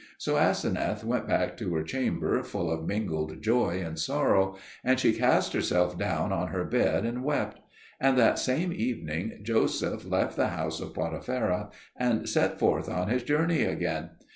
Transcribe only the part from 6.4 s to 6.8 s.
her